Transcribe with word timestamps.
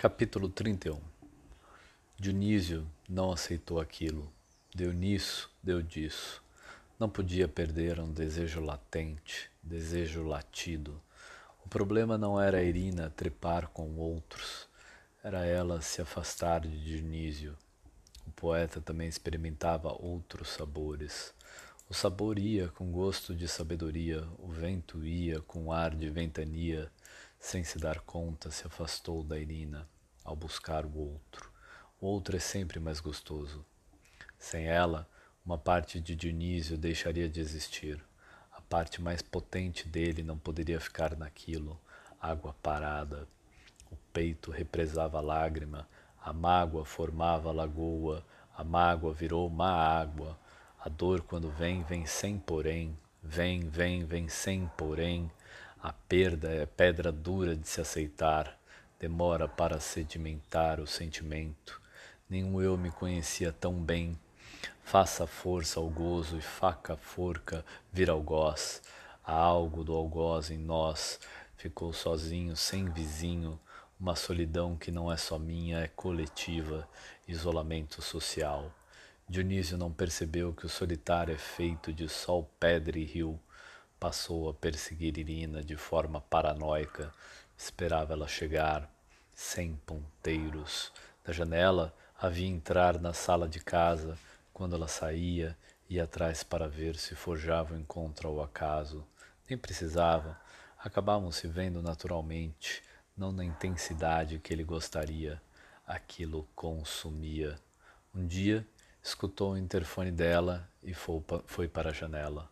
Capítulo 0.00 0.48
31 0.48 1.00
Dionísio 2.16 2.86
não 3.08 3.32
aceitou 3.32 3.80
aquilo. 3.80 4.32
Deu 4.72 4.92
nisso, 4.92 5.50
deu 5.60 5.82
disso. 5.82 6.40
Não 7.00 7.08
podia 7.08 7.48
perder 7.48 7.98
um 7.98 8.12
desejo 8.12 8.60
latente, 8.60 9.50
desejo 9.60 10.22
latido. 10.22 11.02
O 11.66 11.68
problema 11.68 12.16
não 12.16 12.40
era 12.40 12.62
Irina 12.62 13.10
trepar 13.10 13.70
com 13.70 13.96
outros, 13.96 14.68
era 15.20 15.44
ela 15.44 15.80
se 15.80 16.00
afastar 16.00 16.60
de 16.60 16.78
Dionísio. 16.78 17.58
O 18.24 18.30
poeta 18.30 18.80
também 18.80 19.08
experimentava 19.08 19.92
outros 20.00 20.50
sabores. 20.50 21.34
O 21.90 21.94
sabor 21.94 22.38
ia 22.38 22.68
com 22.68 22.92
gosto 22.92 23.34
de 23.34 23.48
sabedoria, 23.48 24.24
o 24.38 24.46
vento 24.46 25.04
ia 25.04 25.40
com 25.40 25.72
ar 25.72 25.92
de 25.92 26.08
ventania 26.08 26.88
sem 27.38 27.64
se 27.64 27.78
dar 27.78 28.00
conta, 28.00 28.50
se 28.50 28.66
afastou 28.66 29.22
da 29.22 29.38
Irina 29.38 29.88
ao 30.24 30.36
buscar 30.36 30.84
o 30.84 30.96
outro. 30.98 31.50
O 32.00 32.06
outro 32.06 32.36
é 32.36 32.40
sempre 32.40 32.78
mais 32.78 33.00
gostoso. 33.00 33.64
Sem 34.38 34.66
ela, 34.66 35.08
uma 35.44 35.56
parte 35.56 36.00
de 36.00 36.14
Dionísio 36.14 36.76
deixaria 36.76 37.28
de 37.28 37.40
existir. 37.40 38.04
A 38.52 38.60
parte 38.60 39.00
mais 39.00 39.22
potente 39.22 39.88
dele 39.88 40.22
não 40.22 40.36
poderia 40.36 40.78
ficar 40.78 41.16
naquilo, 41.16 41.80
água 42.20 42.54
parada. 42.62 43.26
O 43.90 43.96
peito 44.12 44.50
represava 44.50 45.20
lágrima, 45.20 45.88
a 46.20 46.32
mágoa 46.32 46.84
formava 46.84 47.50
lagoa, 47.50 48.22
a 48.54 48.62
mágoa 48.62 49.14
virou 49.14 49.48
má 49.48 49.72
água. 49.72 50.38
A 50.78 50.88
dor, 50.88 51.22
quando 51.22 51.50
vem, 51.50 51.82
vem 51.82 52.04
sem 52.04 52.38
porém, 52.38 52.96
vem, 53.22 53.68
vem, 53.68 54.04
vem 54.04 54.28
sem 54.28 54.68
porém. 54.76 55.30
A 55.80 55.92
perda 55.92 56.50
é 56.50 56.66
pedra 56.66 57.12
dura 57.12 57.54
de 57.54 57.68
se 57.68 57.80
aceitar, 57.80 58.58
demora 58.98 59.46
para 59.46 59.78
sedimentar 59.78 60.80
o 60.80 60.88
sentimento. 60.88 61.80
Nenhum 62.28 62.60
eu 62.60 62.76
me 62.76 62.90
conhecia 62.90 63.52
tão 63.52 63.74
bem. 63.74 64.18
Faça 64.82 65.24
força 65.24 65.78
ao 65.78 65.88
gozo 65.88 66.36
e 66.36 66.40
faca 66.40 66.96
forca 66.96 67.64
vira 67.92 68.10
algoz. 68.10 68.82
Há 69.24 69.32
algo 69.32 69.84
do 69.84 69.94
algoz 69.94 70.50
em 70.50 70.58
nós. 70.58 71.20
Ficou 71.56 71.92
sozinho, 71.92 72.56
sem 72.56 72.86
vizinho. 72.86 73.56
Uma 74.00 74.16
solidão 74.16 74.76
que 74.76 74.90
não 74.90 75.12
é 75.12 75.16
só 75.16 75.38
minha, 75.38 75.78
é 75.78 75.86
coletiva, 75.86 76.88
isolamento 77.28 78.02
social. 78.02 78.72
Dionísio 79.28 79.78
não 79.78 79.92
percebeu 79.92 80.52
que 80.52 80.66
o 80.66 80.68
solitário 80.68 81.32
é 81.32 81.38
feito 81.38 81.92
de 81.92 82.08
sol, 82.08 82.50
pedra 82.58 82.98
e 82.98 83.04
rio 83.04 83.38
Passou 84.00 84.48
a 84.48 84.54
perseguir 84.54 85.18
Irina 85.18 85.62
de 85.62 85.76
forma 85.76 86.20
paranoica. 86.20 87.12
Esperava 87.56 88.12
ela 88.12 88.28
chegar, 88.28 88.88
sem 89.34 89.74
ponteiros. 89.84 90.92
Da 91.24 91.32
janela 91.32 91.92
havia 92.16 92.46
entrar 92.46 93.00
na 93.00 93.12
sala 93.12 93.48
de 93.48 93.58
casa. 93.58 94.16
Quando 94.52 94.76
ela 94.76 94.86
saía, 94.86 95.58
ia 95.90 96.04
atrás 96.04 96.44
para 96.44 96.68
ver 96.68 96.94
se 96.96 97.16
forjava 97.16 97.74
o 97.74 97.76
encontro 97.76 98.28
ao 98.28 98.40
acaso. 98.40 99.04
Nem 99.48 99.58
precisava. 99.58 100.40
Acabavam 100.78 101.32
se 101.32 101.48
vendo 101.48 101.82
naturalmente, 101.82 102.84
não 103.16 103.32
na 103.32 103.44
intensidade 103.44 104.38
que 104.38 104.52
ele 104.52 104.62
gostaria. 104.62 105.42
Aquilo 105.84 106.48
consumia. 106.54 107.58
Um 108.14 108.24
dia, 108.24 108.64
escutou 109.02 109.54
o 109.54 109.58
interfone 109.58 110.12
dela 110.12 110.70
e 110.84 110.94
foi 110.94 111.66
para 111.66 111.90
a 111.90 111.92
janela. 111.92 112.48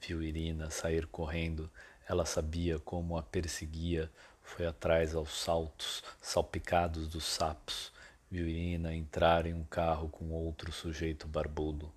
Viu 0.00 0.22
Irina 0.22 0.70
sair 0.70 1.06
correndo, 1.06 1.70
ela 2.08 2.24
sabia 2.24 2.78
como 2.78 3.16
a 3.16 3.22
perseguia, 3.22 4.10
foi 4.42 4.66
atrás 4.66 5.14
aos 5.14 5.30
saltos, 5.42 6.02
salpicados 6.20 7.08
dos 7.08 7.24
sapos. 7.24 7.92
Viu 8.30 8.48
Irina 8.48 8.94
entrar 8.94 9.46
em 9.46 9.54
um 9.54 9.64
carro 9.64 10.08
com 10.08 10.30
outro 10.30 10.72
sujeito 10.72 11.26
barbudo. 11.26 11.92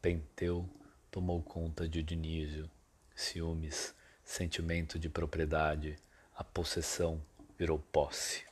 Penteu 0.00 0.68
tomou 1.10 1.42
conta 1.42 1.88
de 1.88 2.02
Dinísio. 2.02 2.70
Ciúmes, 3.14 3.94
sentimento 4.24 4.98
de 4.98 5.08
propriedade, 5.08 5.96
a 6.34 6.44
possessão 6.44 7.22
virou 7.58 7.78
posse. 7.78 8.45